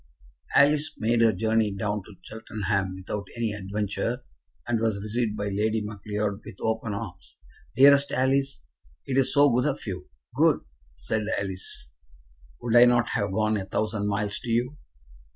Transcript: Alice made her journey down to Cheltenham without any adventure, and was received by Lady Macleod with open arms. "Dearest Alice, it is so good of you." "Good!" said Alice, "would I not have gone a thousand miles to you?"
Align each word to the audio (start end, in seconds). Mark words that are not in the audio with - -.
Alice 0.55 0.95
made 0.97 1.21
her 1.21 1.31
journey 1.31 1.71
down 1.71 2.01
to 2.03 2.15
Cheltenham 2.23 2.95
without 2.95 3.27
any 3.37 3.53
adventure, 3.53 4.23
and 4.67 4.79
was 4.79 4.99
received 4.99 5.37
by 5.37 5.49
Lady 5.49 5.79
Macleod 5.79 6.41
with 6.43 6.55
open 6.63 6.95
arms. 6.95 7.37
"Dearest 7.75 8.11
Alice, 8.11 8.63
it 9.05 9.15
is 9.19 9.31
so 9.31 9.51
good 9.51 9.65
of 9.67 9.85
you." 9.85 10.09
"Good!" 10.33 10.61
said 10.91 11.27
Alice, 11.39 11.93
"would 12.59 12.75
I 12.75 12.85
not 12.85 13.09
have 13.09 13.31
gone 13.31 13.57
a 13.57 13.65
thousand 13.65 14.07
miles 14.07 14.39
to 14.39 14.49
you?" 14.49 14.75